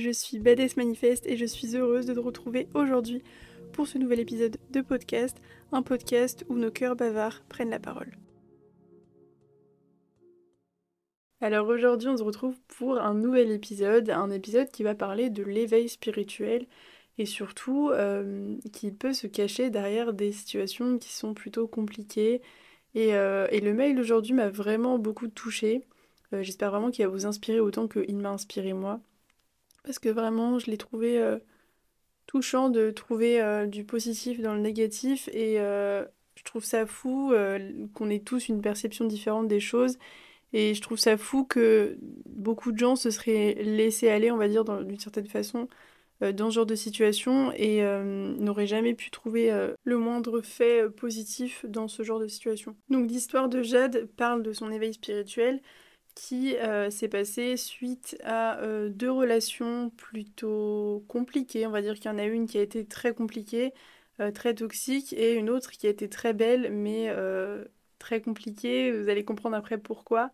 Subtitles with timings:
[0.00, 3.22] je suis Badass Manifeste et je suis heureuse de te retrouver aujourd'hui
[3.72, 5.36] pour ce nouvel épisode de podcast,
[5.72, 8.10] un podcast où nos cœurs bavards prennent la parole.
[11.42, 15.42] Alors aujourd'hui on se retrouve pour un nouvel épisode, un épisode qui va parler de
[15.42, 16.66] l'éveil spirituel
[17.18, 22.40] et surtout euh, qui peut se cacher derrière des situations qui sont plutôt compliquées.
[22.94, 25.82] Et, euh, le mail aujourd'hui m'a vraiment beaucoup touchée.
[26.32, 29.00] Euh, j'espère vraiment qu'il va vous inspirer autant qu'il m'a inspiré moi.
[29.84, 31.38] Parce que vraiment, je l'ai trouvé euh,
[32.26, 35.28] touchant de trouver euh, du positif dans le négatif.
[35.32, 37.34] Et je trouve ça fou
[37.94, 39.98] qu'on ait tous une perception différente des choses.
[40.52, 44.48] Et je trouve ça fou que beaucoup de gens se seraient laissés aller, on va
[44.48, 45.68] dire, d'une certaine façon,
[46.20, 47.82] dans ce genre de situation et
[48.38, 49.50] n'auraient jamais pu trouver
[49.84, 52.74] le moindre fait positif dans ce genre de situation.
[52.88, 55.60] Donc l'histoire de Jade parle de son éveil spirituel
[56.20, 61.66] qui euh, s'est passé suite à euh, deux relations plutôt compliquées.
[61.66, 63.72] On va dire qu'il y en a une qui a été très compliquée,
[64.20, 67.10] euh, très toxique, et une autre qui a été très belle, mais
[67.98, 68.92] très compliquée.
[68.92, 70.30] Vous allez comprendre après pourquoi.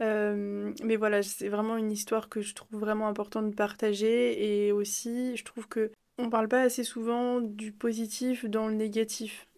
[0.00, 5.36] mais voilà, c'est vraiment une histoire que je trouve vraiment importante de partager, et aussi
[5.36, 9.48] je trouve que on parle pas assez souvent du positif dans le négatif.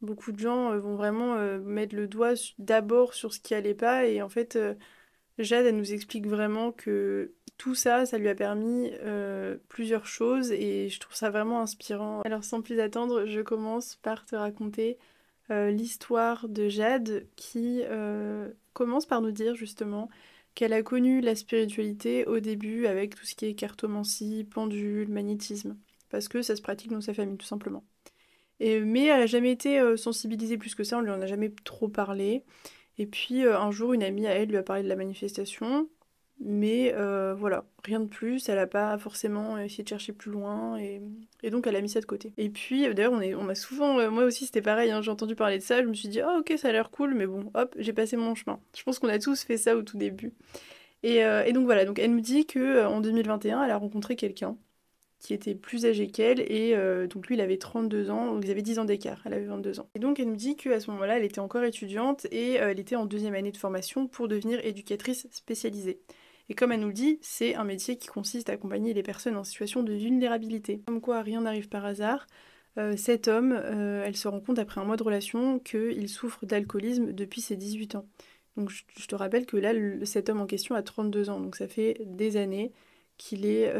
[0.00, 4.22] Beaucoup de gens vont vraiment mettre le doigt d'abord sur ce qui allait pas, et
[4.22, 4.58] en fait
[5.38, 10.52] Jade, elle nous explique vraiment que tout ça, ça lui a permis euh, plusieurs choses
[10.52, 12.22] et je trouve ça vraiment inspirant.
[12.24, 14.96] Alors sans plus attendre, je commence par te raconter
[15.50, 20.08] euh, l'histoire de Jade qui euh, commence par nous dire justement
[20.54, 25.76] qu'elle a connu la spiritualité au début avec tout ce qui est cartomancie, pendule, magnétisme,
[26.10, 27.84] parce que ça se pratique dans sa famille tout simplement.
[28.60, 31.86] Mais elle n'a jamais été sensibilisée plus que ça, on lui en a jamais trop
[31.86, 32.42] parlé.
[32.98, 35.88] Et puis euh, un jour, une amie à elle lui a parlé de la manifestation,
[36.40, 38.48] mais euh, voilà, rien de plus.
[38.48, 41.00] Elle n'a pas forcément essayé de chercher plus loin, et,
[41.50, 42.32] donc elle a mis ça de côté.
[42.36, 45.36] Et puis d'ailleurs, on, on m'a souvent, euh, moi aussi c'était pareil, hein, j'ai entendu
[45.36, 47.50] parler de ça, je me suis dit, oh ok, ça a l'air cool, mais bon,
[47.54, 48.60] hop, j'ai passé mon chemin.
[48.76, 50.32] Je pense qu'on a tous fait ça au tout début.
[51.04, 51.22] Et,
[51.52, 54.56] donc voilà, donc elle nous dit que en 2021, elle a rencontré quelqu'un
[55.18, 58.50] qui était plus âgé qu'elle, et euh, donc lui il avait 32 ans, donc ils
[58.50, 59.90] avaient 10 ans d'écart, elle avait 22 ans.
[59.94, 62.78] Et donc elle nous dit qu'à ce moment-là, elle était encore étudiante et euh, elle
[62.78, 66.00] était en deuxième année de formation pour devenir éducatrice spécialisée.
[66.48, 69.36] Et comme elle nous le dit, c'est un métier qui consiste à accompagner les personnes
[69.36, 70.82] en situation de vulnérabilité.
[70.86, 72.26] Comme quoi rien n'arrive par hasard,
[72.78, 77.12] euh, cet homme, elle se rend compte après un mois de relation qu'il souffre d'alcoolisme
[77.12, 78.06] depuis ses 18 ans.
[78.56, 79.72] Donc je, te rappelle que là,
[80.04, 82.72] cet homme en question a 32 ans, donc ça fait des années
[83.18, 83.70] qu'il est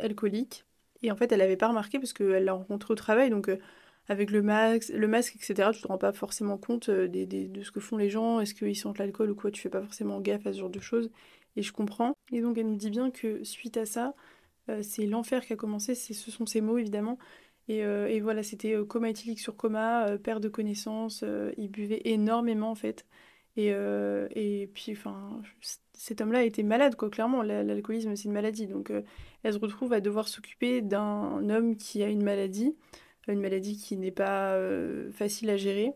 [0.00, 0.64] alcoolique.
[1.02, 3.30] Et en fait, elle n'avait pas remarqué parce qu'elle l'a rencontré au travail.
[3.30, 3.58] Donc, euh,
[4.08, 7.70] avec le masque, le masque, etc., tu te rends pas forcément compte euh, de ce
[7.70, 8.40] que font les gens.
[8.40, 10.80] Est-ce qu'ils sentent l'alcool ou quoi Tu fais pas forcément gaffe à ce genre de
[10.80, 11.10] choses.
[11.56, 12.16] Et je comprends.
[12.32, 14.14] Et donc, elle nous dit bien que suite à ça,
[14.70, 15.94] euh, c'est l'enfer qui a commencé.
[15.94, 17.18] Ce sont ses mots, évidemment.
[17.68, 21.22] Et, et voilà, c'était coma éthylique sur coma, perte de connaissance.
[21.58, 23.04] il buvait énormément, en fait.
[23.58, 23.68] Et,
[24.36, 25.42] et puis, enfin,
[25.98, 27.42] cet homme-là était malade, quoi, clairement.
[27.42, 28.68] L'alcoolisme, c'est une maladie.
[28.68, 29.02] Donc, euh,
[29.42, 32.76] elle se retrouve à devoir s'occuper d'un homme qui a une maladie,
[33.26, 35.92] une maladie qui n'est pas euh, facile à gérer.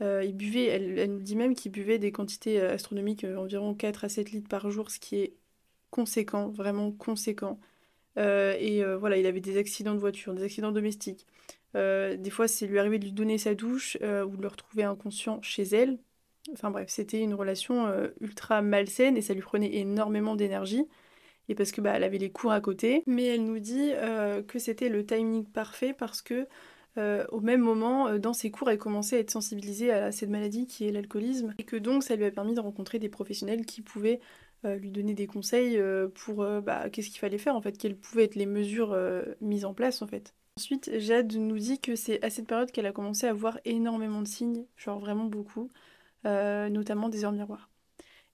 [0.00, 4.08] Euh, il buvait, elle, nous dit même qu'il buvait des quantités astronomiques, environ 4 à
[4.08, 5.34] 7 litres par jour, ce qui est
[5.90, 7.58] conséquent, vraiment conséquent.
[8.16, 11.26] et voilà, il avait des accidents de voiture, des accidents domestiques.
[11.74, 15.40] des fois, c'est lui arrivé de lui donner sa douche ou de le retrouver inconscient
[15.42, 15.98] chez elle,
[16.52, 20.84] Enfin bref, c'était une relation euh, ultra malsaine et ça lui prenait énormément d'énergie.
[21.48, 23.02] Et parce que bah, elle avait les cours à côté.
[23.06, 26.46] Mais elle nous dit euh, que c'était le timing parfait parce que
[26.98, 30.66] euh, au même moment, dans ses cours, elle commençait à être sensibilisée à cette maladie
[30.66, 31.54] qui est l'alcoolisme.
[31.58, 34.20] Et que donc ça lui a permis de rencontrer des professionnels qui pouvaient
[34.64, 35.80] lui donner des conseils
[36.14, 38.98] pour bah, qu'est-ce qu'il fallait faire en fait, quelles pouvaient être les mesures
[39.40, 40.34] mises en place en fait.
[40.58, 44.22] Ensuite, Jade nous dit que c'est à cette période qu'elle a commencé à voir énormément
[44.22, 45.68] de signes, genre vraiment beaucoup.
[46.24, 47.70] Euh, notamment des heures miroirs.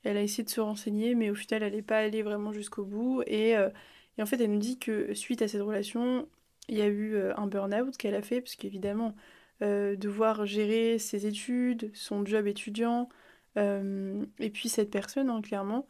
[0.04, 2.84] Elle a essayé de se renseigner, mais au final, elle n'est pas allée vraiment jusqu'au
[2.84, 3.20] bout.
[3.22, 3.70] Euh,
[4.18, 6.28] et, en fait, elle nous dit que suite à cette relation,
[6.68, 9.14] il y a eu euh, un burn-out qu'elle a fait, parce qu'évidemment,
[9.60, 13.08] devoir gérer ses études, son job étudiant,
[13.56, 15.86] et puis cette personne, hein, clairement,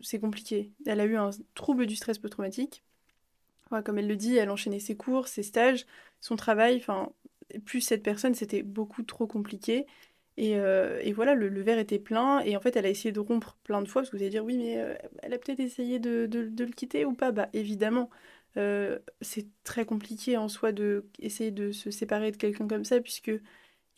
[0.00, 0.72] c'est compliqué.
[0.84, 2.82] Elle a eu un trouble du stress post-traumatique.
[3.84, 5.86] comme elle le dit, elle enchaînait ses cours, ses stages,
[6.20, 7.12] son travail, enfin,
[7.64, 9.86] plus cette personne, c'était beaucoup trop compliqué.
[10.38, 12.40] Euh, et, voilà, le, verre était plein.
[12.40, 14.02] Et en fait, elle a essayé de rompre plein de fois.
[14.02, 17.04] Parce que vous allez dire, oui, mais euh, elle a peut-être essayé de, le quitter
[17.04, 18.10] ou pas Bah évidemment,
[18.56, 23.00] euh, c'est très compliqué en soi de essayer de se séparer de quelqu'un comme ça.
[23.00, 23.42] Puisque il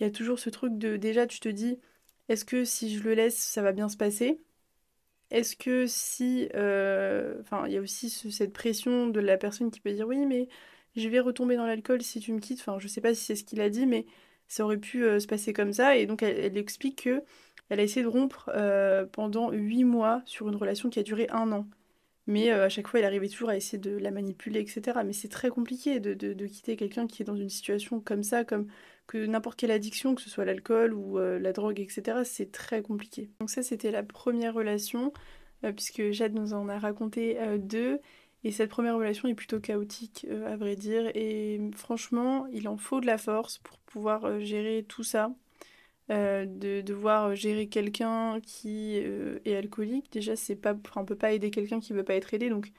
[0.01, 1.81] y a toujours ce truc de, déjà, tu te dis,
[2.29, 4.41] est-ce que si je le laisse, ça va bien se passer?
[5.31, 6.49] Est-ce que si...
[6.55, 10.49] Enfin, il y a aussi cette pression de la personne qui peut dire oui, mais
[10.97, 12.61] je vais retomber dans l'alcool si tu me quittes.
[12.61, 14.07] Enfin, je sais pas si c'est ce qu'il a dit, mais
[14.49, 15.97] ça aurait pu se passer comme ça.
[15.97, 17.23] Et donc, elle, explique que
[17.71, 18.51] elle a essayé de rompre
[19.13, 21.67] pendant huit mois sur une relation qui a duré un an.
[22.27, 25.01] Mais à chaque fois, elle arrivait toujours à essayer de la manipuler, etc.
[25.05, 28.45] Mais c'est très compliqué de, de quitter quelqu'un qui est dans une situation comme ça,
[28.45, 28.69] comme
[29.09, 32.83] que n'importe quelle addiction, que ce soit l'alcool ou euh, la drogue, etc., c'est très
[32.83, 33.31] compliqué.
[33.41, 35.13] Donc ça, c'était la première relation,
[35.65, 37.99] euh, puisque Jade nous en a raconté euh, deux.
[38.45, 41.11] Et cette première relation est plutôt chaotique, à vrai dire.
[41.15, 45.35] Et franchement, il en faut de la force pour pouvoir gérer tout ça.
[46.09, 51.81] de devoir gérer quelqu'un qui est alcoolique, déjà, c'est pas, on peut pas aider quelqu'un
[51.81, 52.49] qui veut pas être aidé.
[52.49, 52.73] Donc,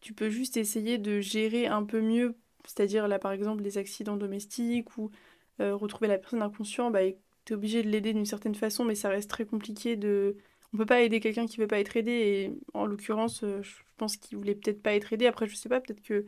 [0.00, 2.36] tu peux juste essayer de gérer un peu mieux
[2.66, 5.10] c'est-à-dire là par exemple les accidents domestiques ou
[5.60, 7.00] euh, retrouver la personne inconsciente, bah,
[7.44, 10.36] tu es obligé de l'aider d'une certaine façon, mais ça reste très compliqué de...
[10.72, 13.74] On peut pas aider quelqu'un qui veut pas être aidé, et en l'occurrence, euh, je
[13.96, 15.26] pense qu'il voulait peut-être pas être aidé.
[15.26, 16.26] Après, je sais pas, peut-être que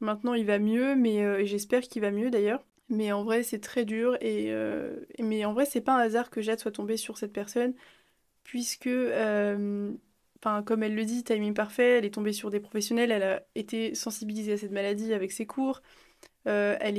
[0.00, 2.64] maintenant il va mieux, mais euh, j'espère qu'il va mieux d'ailleurs.
[2.88, 4.52] Mais en vrai, c'est très dur, et,
[5.18, 7.74] mais en vrai, c'est pas un hasard que Jade soit tombée sur cette personne,
[8.44, 8.88] puisque
[10.64, 13.94] comme elle le dit, timing parfait, elle est tombée sur des professionnels, elle a été
[13.94, 15.82] sensibilisée à cette maladie avec ses cours,
[16.46, 16.96] euh, elle,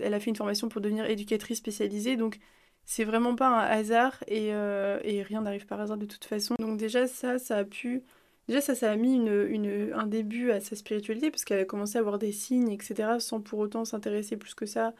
[0.00, 2.38] elle, a fait une formation pour devenir éducatrice spécialisée, donc
[2.84, 6.54] c'est vraiment pas un hasard et, euh, et rien n'arrive par hasard de toute façon.
[6.58, 8.02] Donc déjà ça, ça a pu...
[8.48, 11.64] Déjà ça, ça a mis une, une, un début à sa spiritualité parce qu'elle a
[11.64, 14.94] commencé à avoir des signes, etc., sans pour autant s'intéresser plus que ça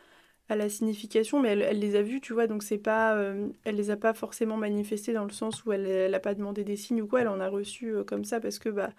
[0.48, 3.76] à la signification, mais elle, les a vus, tu vois, donc c'est pas, euh, elle
[3.76, 6.76] les a pas forcément manifestés dans le sens où elle, elle a pas demandé des
[6.76, 8.90] signes ou quoi, elle en a reçu euh, comme ça parce que bah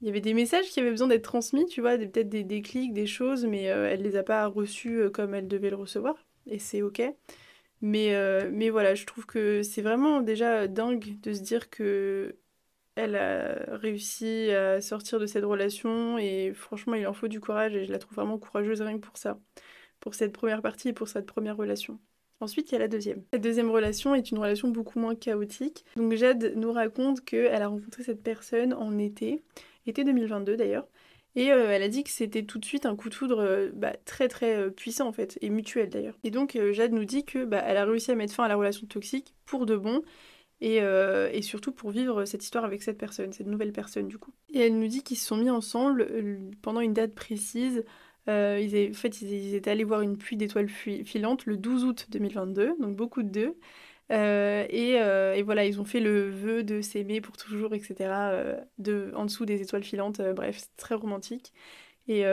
[0.00, 2.92] il y avait des messages qui avaient besoin d'être transmis, tu vois, peut-être des déclics,
[2.92, 6.82] des choses, mais elle les a pas reçus comme elle devait le recevoir, et c'est
[6.82, 7.02] ok.
[7.82, 8.14] Mais,
[8.50, 12.36] mais voilà, je trouve que c'est vraiment déjà dingue de se dire que
[12.94, 17.74] elle a réussi à sortir de cette relation, et franchement, il en faut du courage,
[17.76, 19.38] et je la trouve vraiment courageuse rien que pour ça
[20.00, 21.98] pour cette première partie et pour cette première relation.
[22.40, 23.22] Ensuite, il y a la deuxième.
[23.32, 25.84] La deuxième relation est une relation beaucoup moins chaotique.
[25.96, 29.42] Donc Jade nous raconte qu'elle a rencontré cette personne en été,
[29.86, 30.86] été 2022 d'ailleurs,
[31.36, 33.70] et euh, elle a dit que c'était tout de suite un coup de foudre euh,
[33.74, 36.18] bah, très très euh, puissant en fait, et mutuel d'ailleurs.
[36.24, 38.56] Et donc Jade nous dit que bah, elle a réussi à mettre fin à la
[38.56, 40.02] relation toxique pour de bon,
[40.62, 40.80] et,
[41.42, 44.32] surtout pour vivre cette histoire avec cette personne, cette nouvelle personne du coup.
[44.54, 46.08] Et elle nous dit qu'ils se sont mis ensemble
[46.62, 47.84] pendant une date précise,
[48.26, 52.96] en fait, ils, étaient allés voir une pluie d'étoiles filantes le 12 août 2022, donc
[52.96, 53.56] beaucoup de deux.
[54.12, 58.10] Euh, euh, et, voilà, ils ont fait le vœu de s'aimer pour toujours, etc.
[58.78, 61.52] de, en dessous des étoiles filantes, bref, c'est très romantique.
[62.08, 62.24] Et,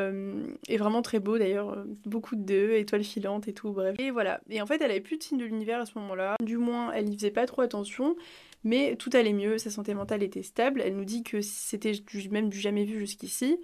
[0.78, 3.96] vraiment très beau d'ailleurs, beaucoup de deux, étoiles filantes et tout, bref.
[4.00, 6.36] Et voilà, et en fait elle avait plus de signes de l'univers à ce moment-là,
[6.44, 8.16] du moins elle y faisait pas trop attention,
[8.64, 11.94] mais tout allait mieux, sa santé mentale était stable, elle nous dit que c'était
[12.30, 13.58] même du jamais vu jusqu'ici,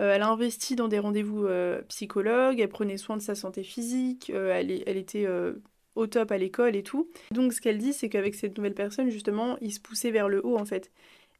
[0.00, 3.62] euh, elle a investi dans des rendez-vous euh, psychologues, elle prenait soin de sa santé
[3.62, 5.26] physique, euh, elle, était
[5.96, 7.08] au top à l'école et tout.
[7.32, 10.44] Donc ce qu'elle dit, c'est qu'avec cette nouvelle personne, justement, il se poussait vers le
[10.44, 10.92] haut en fait.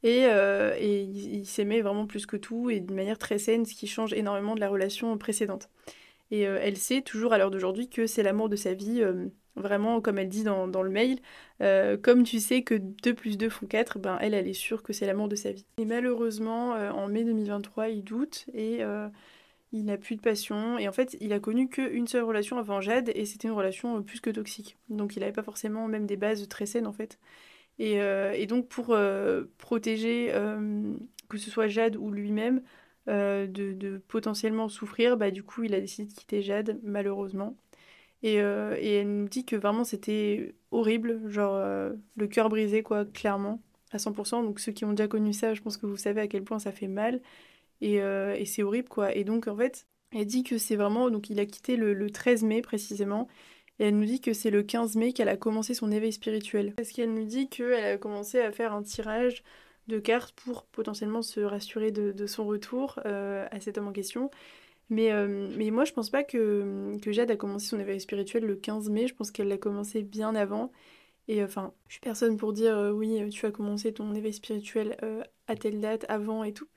[0.03, 3.89] Et, et il, s'aimait vraiment plus que tout et d'une manière très saine, ce qui
[3.89, 5.69] change énormément de la relation précédente.
[6.31, 9.03] Et elle sait toujours à l'heure d'aujourd'hui que c'est l'amour de sa vie
[9.57, 11.19] Vraiment, comme elle dit dans, le mail,
[11.63, 14.83] euh, comme tu sais que 2 plus 2 font 4, ben elle, elle est sûre
[14.83, 15.65] que c'est l'amour de sa vie.
[15.79, 19.09] Et malheureusement, euh, en mai 2023, il doute et euh,
[19.73, 20.79] il n'a plus de passion.
[20.79, 24.03] Et en fait, il a connu qu'une seule relation avant Jade et c'était une relation
[24.03, 24.77] plus que toxique.
[24.89, 27.19] Donc il n'avait pas forcément même des bases très saines en fait.
[27.79, 28.97] Et, donc pour
[29.59, 30.33] protéger
[31.29, 32.63] que ce soit Jade ou lui-même
[33.07, 37.57] de, de, potentiellement souffrir, bah du coup il a décidé de quitter Jade malheureusement.
[38.25, 43.05] Euh, et, elle nous dit que vraiment c'était horrible, genre euh, le cœur brisé, quoi,
[43.05, 44.45] clairement, à 100%.
[44.45, 46.59] Donc ceux qui ont déjà connu ça, je pense que vous savez à quel point
[46.59, 47.21] ça fait mal.
[47.81, 49.15] Et, euh, et c'est horrible, quoi.
[49.15, 51.11] Et donc, en fait, elle dit que c'est vraiment.
[51.11, 53.29] Donc, il a quitté le, le, 13 mai précisément.
[53.79, 56.73] Et elle nous dit que c'est le 15 mai qu'elle a commencé son éveil spirituel.
[56.77, 59.43] Parce qu'elle nous dit qu'elle a commencé à faire un tirage
[59.89, 64.31] de cartes pour potentiellement se rassurer de, son retour à cet homme en question.
[64.89, 68.45] Mais, euh, mais moi, je pense pas que, que Jade a commencé son éveil spirituel
[68.45, 69.09] le 15 mai.
[69.09, 70.71] Je pense qu'elle l'a commencé bien avant.
[71.29, 74.97] Et enfin, je suis personne pour dire euh, oui, tu as commencé ton éveil spirituel
[75.03, 76.69] euh, à telle date, avant et tout.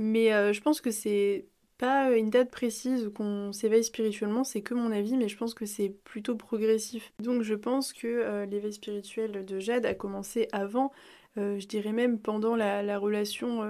[0.00, 1.44] Mais je pense que c'est
[1.78, 5.66] pas une date précise qu'on s'éveille spirituellement, c'est que mon avis, mais je pense que
[5.66, 7.12] c'est plutôt progressif.
[7.20, 10.90] Donc je pense que l'éveil spirituel de Jade a commencé avant,
[11.36, 13.62] je dirais même pendant la, la relation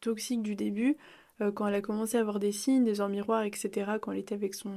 [0.00, 0.96] toxique du début.
[1.40, 4.18] Euh, quand elle a commencé à avoir des signes, des heures miroirs, etc., quand elle
[4.18, 4.74] était avec son,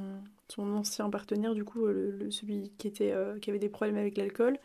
[0.47, 1.85] son ancien partenaire, du coup,
[2.29, 4.57] celui qui, était, euh, qui avait des problèmes avec l'alcool,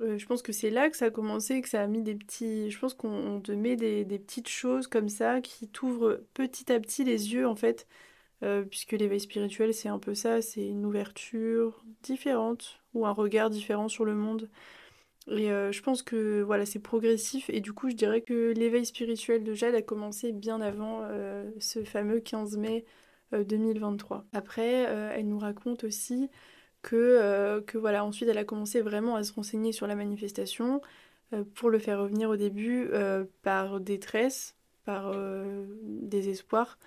[0.00, 2.70] je pense que c'est là que ça a commencé, que ça a mis des petits...
[2.70, 7.04] Je pense qu'on te met des, petites choses comme ça qui t'ouvrent petit à petit
[7.04, 7.86] les yeux, en fait,
[8.70, 13.88] puisque l'éveil spirituel, c'est un peu ça, c'est une ouverture différente ou un regard différent
[13.88, 14.48] sur le monde.
[15.30, 18.86] Et euh, je pense que voilà, c'est progressif et du coup, je dirais que l'éveil
[18.86, 22.84] spirituel de Jade a commencé bien avant euh, ce fameux 15 mai
[23.32, 24.16] 2023.
[24.16, 26.30] Euh, Après, elle nous raconte aussi
[26.82, 30.80] que, que voilà, ensuite elle a commencé vraiment à se renseigner sur la manifestation
[31.54, 32.90] pour le faire revenir au début
[33.42, 35.14] par détresse, par
[35.82, 36.78] désespoir.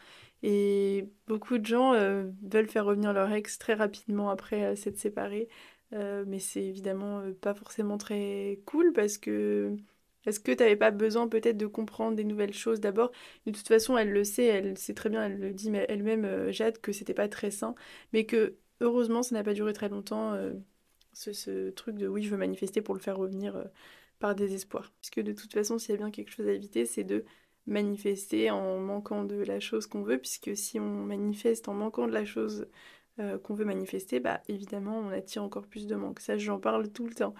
[0.43, 1.93] Et beaucoup de gens
[2.41, 5.48] veulent faire revenir leur ex très rapidement après s'être séparés.
[5.93, 9.75] Euh, mais c'est évidemment euh, pas forcément très cool parce que
[10.25, 13.12] est-ce que tu n'avais pas besoin peut-être de comprendre des nouvelles choses d'abord
[13.45, 16.51] De toute façon, elle le sait, elle sait très bien, elle le dit elle-même, euh,
[16.51, 17.75] Jade, que c'était pas très sain,
[18.13, 20.36] mais que heureusement, ça n'a pas duré très longtemps,
[21.14, 23.64] ce, ce, truc de oui, je veux manifester pour le faire revenir
[24.20, 24.92] par désespoir.
[25.02, 27.26] Puisque de toute façon, s'il y a bien quelque chose à éviter, c'est de
[27.68, 32.14] manifester en manquant de la chose qu'on veut, puisque si on manifeste en manquant de
[32.14, 32.68] la chose
[33.20, 36.20] euh, qu'on veut manifester, bah évidemment on attire encore plus de manque.
[36.20, 37.36] Ça j'en parle tout le temps.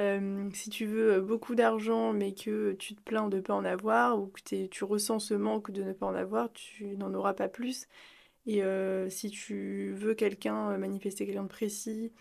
[0.00, 3.64] Euh, si tu veux beaucoup d'argent mais que tu te plains de ne pas en
[3.64, 7.34] avoir ou que tu ressens ce manque de ne pas en avoir, tu n'en auras
[7.34, 7.88] pas plus.
[8.46, 12.12] Et euh, si tu veux quelqu'un manifester quelqu'un de précis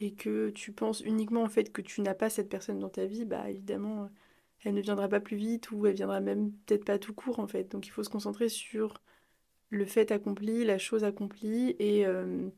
[0.00, 3.06] et que tu penses uniquement en fait que tu n'as pas cette personne dans ta
[3.06, 4.10] vie, bah évidemment
[4.64, 7.46] elle ne viendra pas plus vite ou elle viendra même peut-être pas tout court en
[7.46, 7.70] fait.
[7.72, 9.02] Donc il faut se concentrer sur
[9.70, 12.48] le fait accompli, la chose accomplie, et, euh,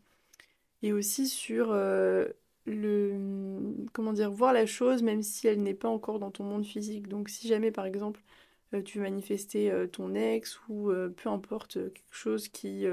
[0.85, 2.27] aussi sur euh,
[2.67, 6.65] le comment dire voir la chose même si elle n'est pas encore dans ton monde
[6.67, 7.09] physique.
[7.09, 8.38] Donc si jamais par exemple euh,
[8.85, 12.87] tu veux manifester ton ex ou peu importe quelque chose qui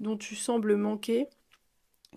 [0.00, 1.28] dont tu sembles manquer,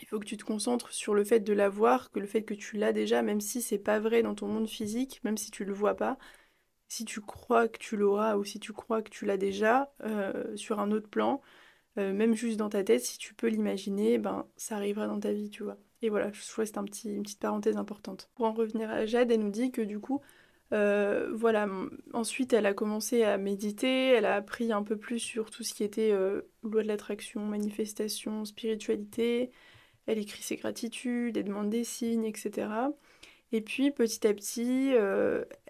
[0.01, 2.53] il faut que tu te concentres sur le fait de l'avoir, que le fait que
[2.53, 5.63] tu l'as déjà, même si c'est pas vrai dans ton monde physique, même si tu
[5.63, 6.17] le vois pas,
[6.87, 10.55] si tu crois que tu l'auras ou si tu crois que tu l'as déjà euh,
[10.57, 11.41] sur un autre plan,
[11.97, 15.31] euh, même juste dans ta tête, si tu peux l'imaginer, ben ça arrivera dans ta
[15.31, 15.77] vie, tu vois.
[16.01, 18.29] Et voilà, je trouve que c'est un petit, une petite parenthèse importante.
[18.35, 20.21] Pour en revenir à Jade, elle nous dit que du coup,
[20.75, 21.67] euh, voilà,
[22.13, 25.74] ensuite elle a commencé à méditer, elle a appris un peu plus sur tout ce
[25.74, 26.12] qui était
[26.63, 29.51] loi de l'attraction, manifestation, spiritualité,
[30.05, 32.67] elle écrit ses gratitudes, elle demande des signes, etc.
[33.51, 34.91] Et puis petit à petit,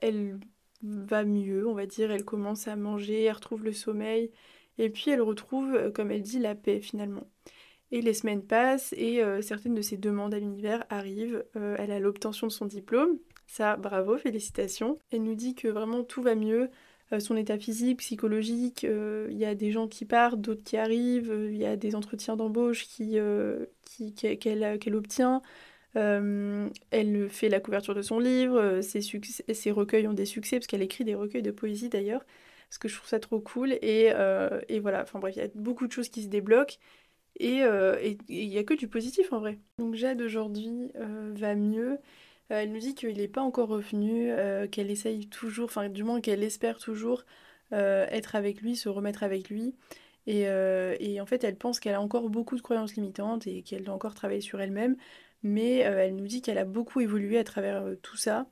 [0.02, 0.40] elle
[0.82, 4.32] va mieux, on va dire, elle commence à manger, elle retrouve le sommeil,
[4.78, 7.28] et puis elle retrouve, euh, comme elle dit, la paix finalement.
[7.92, 11.46] Et les semaines passent et euh, certaines de ses demandes à l'univers arrivent.
[11.56, 13.18] Euh, elle a l'obtention de son diplôme.
[13.48, 15.00] Ça, bravo, félicitations.
[15.12, 16.70] Elle nous dit que vraiment tout va mieux.
[17.20, 21.58] son état physique, psychologique, il y a des gens qui partent, d'autres qui arrivent, il
[21.58, 25.42] y a des entretiens d'embauche qu'elle qui, qu'elle obtient.
[25.98, 30.68] Euh, elle fait la couverture de son livre, euh, ses, recueils ont des succès, parce
[30.68, 32.26] qu'elle écrit des recueils de poésie d'ailleurs,
[32.70, 33.74] parce que je trouve ça trop cool.
[33.82, 36.76] Et, euh, voilà, enfin bref, il y a beaucoup de choses qui se débloquent.
[37.38, 37.64] Et
[38.30, 39.60] il n'y a que du positif en vrai.
[39.78, 42.00] Donc Jade aujourd'hui va mieux.
[42.50, 44.32] Elle nous dit qu'il n'est pas encore revenu,
[44.72, 47.26] qu'elle essaye toujours, enfin du moins qu'elle espère toujours
[47.72, 49.76] être avec lui, se remettre avec lui.
[50.28, 50.48] Et,
[51.22, 54.16] en fait, elle pense qu'elle a encore beaucoup de croyances limitantes et qu'elle doit encore
[54.16, 54.96] travailler sur elle-même.
[55.46, 58.48] Mais euh, elle nous dit qu'elle a beaucoup évolué à travers euh, tout ça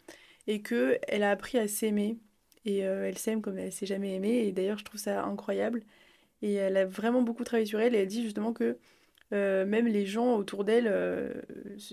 [0.45, 2.19] et que elle a appris à s'aimer.
[2.65, 4.47] Et euh, elle s'aime comme elle s'est jamais aimée.
[4.47, 5.83] Et d'ailleurs je trouve ça incroyable.
[6.43, 7.95] Et elle a vraiment beaucoup travaillé sur elle.
[7.95, 8.77] Et elle dit justement que
[9.33, 10.87] même les gens autour d'elle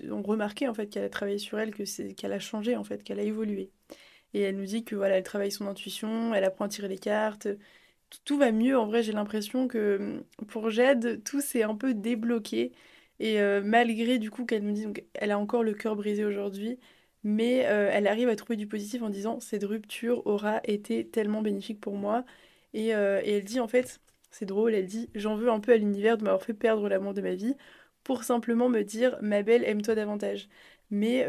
[0.09, 2.83] ont remarqué en fait qu'elle a travaillé sur elle que c'est qu'elle a changé en
[2.83, 3.71] fait qu'elle a évolué.
[4.33, 6.97] Et elle nous dit que voilà elle travaille son intuition elle apprend à tirer les
[6.97, 7.47] cartes.
[8.25, 12.71] Tout va mieux en vrai j'ai l'impression que pour Jade tout s'est un peu débloqué.
[13.21, 16.25] Et euh, malgré du coup qu'elle nous dit, donc, elle a encore le cœur brisé
[16.25, 16.79] aujourd'hui,
[17.23, 21.43] mais euh, elle arrive à trouver du positif en disant cette rupture aura été tellement
[21.43, 22.25] bénéfique pour moi.
[22.75, 25.77] Euh, et elle dit en fait, c'est drôle, elle dit j'en veux un peu à
[25.77, 27.55] l'univers de m'avoir fait perdre l'amour de ma vie
[28.03, 30.49] pour simplement me dire ma belle, aime-toi davantage.
[30.89, 31.27] Mais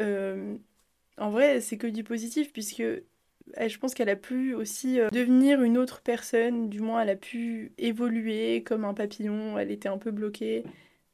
[1.18, 5.78] en vrai, c'est que du positif puisque je pense qu'elle a pu aussi devenir une
[5.78, 10.10] autre personne, du moins elle a pu évoluer comme un papillon, elle était un peu
[10.10, 10.64] bloquée.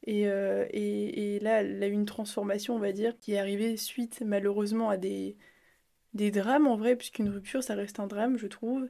[0.08, 3.76] Euh, et, et, là, elle a eu une transformation, on va dire, qui est arrivée
[3.76, 5.36] suite malheureusement à des,
[6.14, 8.88] des drames en vrai, puisqu'une rupture, ça reste un drame, je trouve.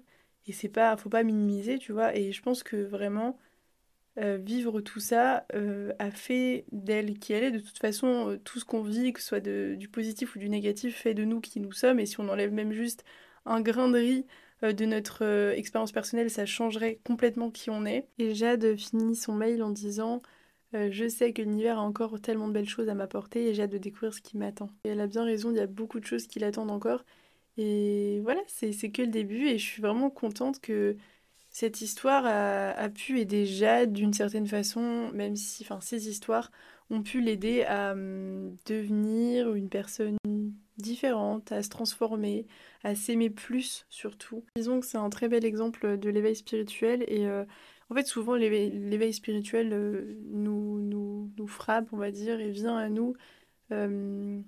[0.48, 2.16] Et c'est pas, faut pas minimiser, tu vois.
[2.16, 3.38] Et je pense que vraiment,
[4.18, 7.50] euh, vivre tout ça euh, a fait d'elle qui elle est.
[7.52, 10.96] De toute façon, tout ce qu'on vit, que ce soit du positif ou du négatif,
[10.96, 12.00] fait de nous qui nous sommes.
[12.00, 13.04] Et si on enlève même juste
[13.46, 14.26] un grain de riz
[14.62, 15.24] de notre
[15.56, 18.08] expérience personnelle, ça changerait complètement qui on est.
[18.18, 20.22] Et Jade finit son mail en disant
[20.72, 23.70] je sais que l'univers a encore tellement de belles choses à m'apporter et j'ai hâte
[23.72, 24.68] de découvrir ce qui m'attend.
[24.84, 27.04] Et elle a bien raison, il y a beaucoup de choses qui l'attendent encore.
[27.58, 30.96] Et voilà, c'est que le début et je suis vraiment contente que
[31.50, 36.52] cette histoire a, pu aider Jade d'une certaine façon, même si enfin, ces histoires
[36.90, 40.16] ont pu l'aider à hum, devenir une personne
[40.76, 42.46] différente, à se transformer,
[42.84, 44.44] à s'aimer plus surtout.
[44.56, 47.44] Disons que c'est un très bel exemple de l'éveil spirituel et euh,
[47.90, 52.76] en fait souvent l'éveil spirituel euh, nous, nous, nous, frappe, on va dire, et vient
[52.76, 53.14] à nous
[53.72, 54.44] hum,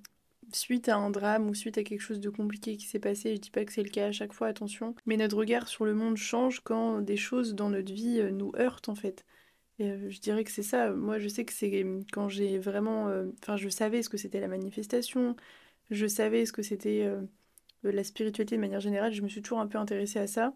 [0.56, 3.36] suite à un drame ou suite à quelque chose de compliqué qui s'est passé.
[3.36, 4.94] Je dis pas que c'est le cas à chaque fois, attention.
[5.06, 8.52] Mais notre regard sur le monde change quand des choses dans notre vie euh, nous
[8.58, 9.24] heurtent en fait.
[9.78, 10.90] Et euh, je dirais que c'est ça.
[10.90, 13.08] Moi, je sais que c'est quand j'ai vraiment.
[13.08, 15.36] Euh, enfin, je savais ce que c'était la manifestation,
[15.90, 17.10] je savais ce que c'était
[17.82, 19.12] la spiritualité de manière générale.
[19.12, 20.54] Je me suis toujours un peu intéressée à ça,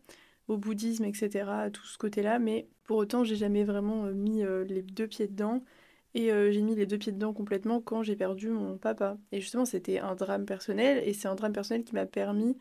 [0.49, 2.39] au bouddhisme, etc., à tout ce côté-là.
[2.39, 5.65] Mais pour autant, j'ai jamais vraiment mis les deux pieds dedans.
[6.15, 9.19] Et euh, j'ai mis les deux pieds dedans complètement quand j'ai perdu mon papa.
[9.33, 12.57] Et justement, c'était un drame personnel, et c'est un drame personnel qui m'a permis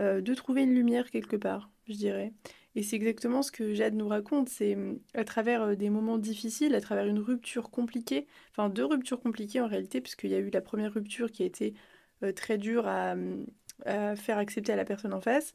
[0.00, 2.32] euh, de trouver une lumière quelque part, je dirais.
[2.76, 4.76] Et c'est exactement ce que Jade nous raconte, c'est
[5.14, 9.60] à travers euh, des moments difficiles, à travers une rupture compliquée, enfin deux ruptures compliquées
[9.60, 11.74] en réalité, puisqu'il y a eu la première rupture qui a été
[12.36, 13.16] très dure à,
[14.16, 15.54] faire accepter à la personne en face,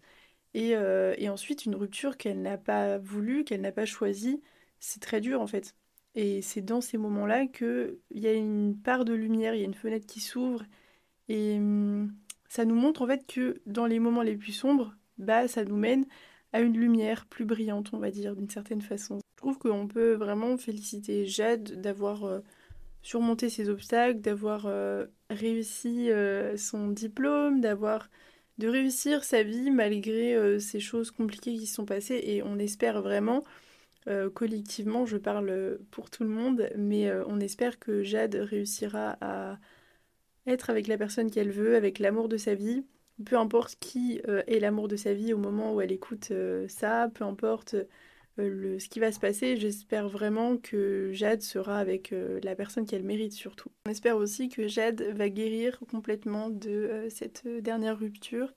[0.55, 4.41] et, et ensuite une rupture qu'elle n'a pas voulu, qu'elle n'a pas choisie.
[4.79, 5.75] C'est très dur en fait.
[6.15, 9.65] Et c'est dans ces moments-là qu'il y a une part de lumière, il y a
[9.65, 10.63] une fenêtre qui s'ouvre.
[11.27, 12.13] Et hum,
[12.47, 15.75] ça nous montre en fait que dans les moments les plus sombres, bah, ça nous
[15.75, 16.05] mène
[16.53, 19.19] à une lumière plus brillante, on va dire, d'une certaine façon.
[19.35, 22.39] Je trouve qu'on peut vraiment féliciter Jade d'avoir euh,
[23.01, 28.09] surmonté ses obstacles, d'avoir euh, réussi euh, son diplôme, d'avoir
[28.57, 32.21] de réussir sa vie malgré ces choses compliquées qui se sont passées.
[32.23, 33.43] Et on espère vraiment
[34.07, 39.17] euh, collectivement, je parle pour tout le monde, mais euh, on espère que Jade réussira
[39.21, 39.57] à
[40.45, 42.85] être avec la personne qu'elle veut, avec l'amour de sa vie,
[43.25, 46.31] peu importe qui euh, est l'amour de sa vie au moment où elle écoute
[46.67, 47.75] ça, peu importe
[48.37, 53.31] ce qui va se passer, j'espère vraiment que Jade sera avec la personne qu'elle mérite
[53.31, 53.69] surtout.
[53.87, 58.53] On espère aussi que Jade va guérir complètement de cette dernière rupture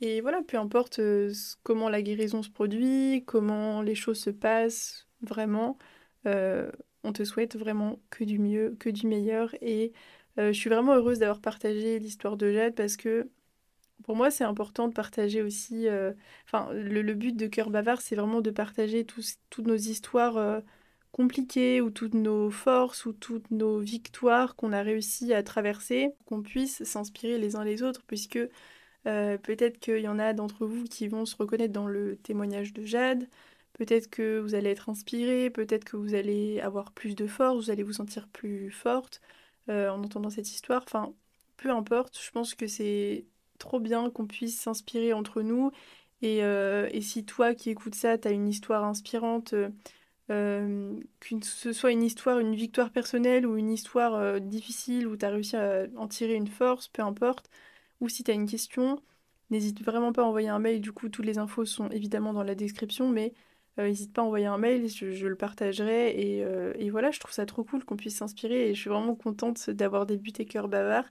[0.00, 1.32] et voilà, peu importe euh,
[1.62, 5.78] comment la guérison se produit, comment les choses se passent, vraiment,
[6.26, 6.70] euh,
[7.04, 9.54] on te souhaite vraiment que du mieux, que du meilleur.
[9.62, 9.92] Et
[10.38, 13.28] euh, je suis vraiment heureuse d'avoir partagé l'histoire de Jade parce que
[14.04, 15.86] pour moi, c'est important de partager aussi.
[16.46, 20.62] Enfin, le, but de Cœur Bavard, c'est vraiment de partager toutes nos histoires
[21.12, 26.42] compliquées ou toutes nos forces ou toutes nos victoires qu'on a réussi à traverser, qu'on
[26.42, 28.38] puisse s'inspirer les uns les autres, puisque
[29.06, 32.72] euh, peut-être qu'il y en a d'entre vous qui vont se reconnaître dans le témoignage
[32.72, 33.28] de Jade.
[33.74, 37.70] Peut-être que vous allez être inspiré, peut-être que vous allez avoir plus de force, vous
[37.70, 39.20] allez vous sentir plus forte
[39.70, 40.82] euh, en entendant cette histoire.
[40.86, 41.14] Enfin,
[41.56, 43.24] peu importe, je pense que c'est
[43.58, 45.70] trop bien qu'on puisse s'inspirer entre nous.
[46.22, 49.54] Et, euh, si toi qui écoutes ça, tu as une histoire inspirante,
[50.28, 51.00] que
[51.42, 55.56] ce soit une histoire, une victoire personnelle ou une histoire difficile où tu as réussi
[55.56, 57.50] à en tirer une force, peu importe,
[58.00, 59.00] ou si tu as une question,
[59.50, 60.80] n'hésite vraiment pas à envoyer un mail.
[60.80, 63.34] Du coup, toutes les infos sont évidemment dans la description, mais
[63.78, 66.14] euh, n'hésite pas à envoyer un mail, je, le partagerai.
[66.42, 68.70] Euh, et, voilà, je trouve ça trop cool qu'on puisse s'inspirer.
[68.70, 71.06] Et je suis vraiment contente d'avoir débuté Cœur Bavard,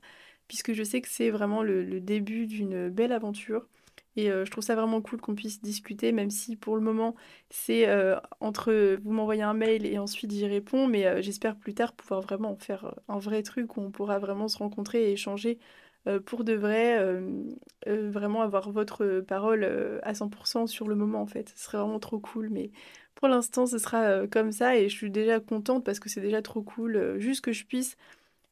[0.47, 3.67] puisque je sais que c'est vraiment le, début d'une belle aventure.
[4.15, 7.15] Et euh, je trouve ça vraiment cool qu'on puisse discuter, même si pour le moment
[7.49, 7.88] c'est
[8.39, 12.56] entre vous m'envoyez un mail et ensuite j'y réponds, mais j'espère plus tard pouvoir vraiment
[12.58, 15.60] faire un vrai truc où on pourra vraiment se rencontrer et échanger
[16.07, 17.43] euh, pour de vrai, euh,
[17.88, 19.63] euh, vraiment avoir votre parole
[20.03, 21.49] à 100% sur le moment en fait.
[21.55, 22.71] Ce serait vraiment trop cool, mais
[23.15, 26.41] pour l'instant ce sera comme ça et je suis déjà contente parce que c'est déjà
[26.41, 27.97] trop cool, juste que je puisse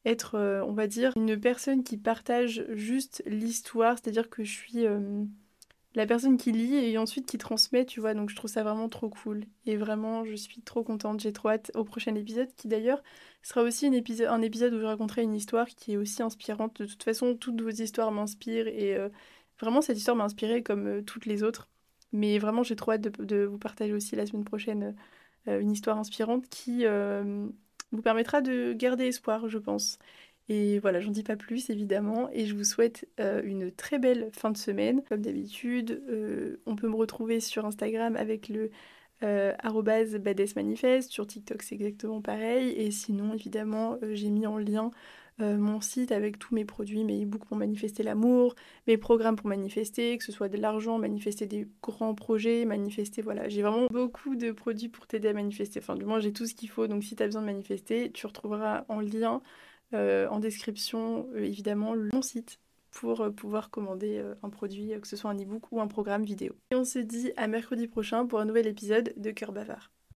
[0.04, 4.86] être, on va dire, une personne qui partage juste l'histoire, c'est-à-dire que je suis
[5.94, 8.14] la personne qui lit et ensuite qui transmet, tu vois.
[8.14, 9.44] Donc je trouve ça vraiment trop cool.
[9.66, 11.20] Et vraiment, je suis trop contente.
[11.20, 13.02] J'ai trop hâte au prochain épisode qui d'ailleurs
[13.42, 16.82] sera aussi un épisode, un épisode où je raconterai une histoire qui est aussi inspirante.
[16.82, 19.08] De toute façon, toutes vos histoires m'inspirent et euh,
[19.60, 21.68] vraiment cette histoire m'a inspirée comme euh, toutes les autres.
[22.12, 24.94] Mais vraiment, j'ai trop hâte de, vous partager aussi la semaine prochaine
[25.48, 26.84] euh, une histoire inspirante qui
[27.92, 29.98] vous permettra de garder espoir, je pense.
[30.48, 32.28] Et voilà, j'en dis pas plus évidemment.
[32.32, 35.02] Et je vous souhaite euh, une très belle fin de semaine.
[35.08, 38.70] Comme d'habitude, euh, on peut me retrouver sur Instagram avec le
[39.22, 39.52] euh,
[40.18, 41.10] badesmanifest.
[41.10, 42.70] Sur TikTok, c'est exactement pareil.
[42.70, 44.90] Et sinon, évidemment, j'ai mis en lien
[45.40, 48.56] euh, mon site avec tous mes produits, mes e-books pour manifester l'amour,
[48.88, 53.48] mes programmes pour manifester, que ce soit de l'argent, manifester des grands projets, manifester, voilà.
[53.48, 55.78] J'ai vraiment beaucoup de produits pour t'aider à manifester.
[55.78, 56.88] Enfin, du moins, j'ai tout ce qu'il faut.
[56.88, 59.40] Donc, si tu as besoin de manifester, tu retrouveras en lien, euh,
[59.92, 65.38] en description, euh, évidemment, mon site pour pouvoir commander un produit, que ce soit un
[65.38, 66.54] e-book ou un programme vidéo.
[66.70, 69.90] Et on se dit à mercredi prochain pour un nouvel épisode de Cœur Bavard.